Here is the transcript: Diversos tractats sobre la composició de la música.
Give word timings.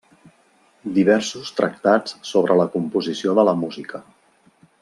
Diversos 0.95 1.51
tractats 1.59 2.17
sobre 2.31 2.57
la 2.63 2.67
composició 2.79 3.39
de 3.41 3.47
la 3.51 3.57
música. 3.65 4.03